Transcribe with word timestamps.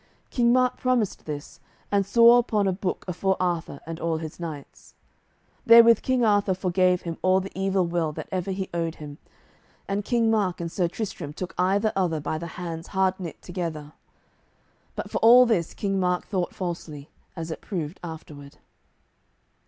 King 0.31 0.51
Mark 0.51 0.77
promised 0.77 1.25
this, 1.25 1.59
and 1.91 2.07
swore 2.07 2.39
upon 2.39 2.67
a 2.67 2.73
book 2.73 3.05
afore 3.07 3.37
Arthur 3.39 3.79
and 3.85 3.99
all 3.99 4.17
his 4.17 4.39
knights. 4.39 4.95
Therewith 5.63 6.01
King 6.01 6.25
Arthur 6.25 6.55
forgave 6.55 7.03
him 7.03 7.19
all 7.21 7.39
the 7.39 7.51
evil 7.53 7.85
will 7.85 8.11
that 8.13 8.27
ever 8.31 8.49
he 8.49 8.67
owed 8.73 8.95
him, 8.95 9.19
and 9.87 10.03
King 10.03 10.31
Mark 10.31 10.59
and 10.59 10.71
Sir 10.71 10.87
Tristram 10.87 11.33
took 11.33 11.53
either 11.55 11.93
other 11.95 12.19
by 12.19 12.39
the 12.39 12.47
hands 12.57 12.87
hard 12.87 13.19
knit 13.19 13.43
together. 13.43 13.93
But 14.95 15.11
for 15.11 15.19
all 15.19 15.45
this 15.45 15.75
King 15.75 15.99
Mark 15.99 16.25
thought 16.25 16.55
falsely, 16.55 17.11
as 17.35 17.51
it 17.51 17.61
proved 17.61 17.99
afterward. 18.03 18.57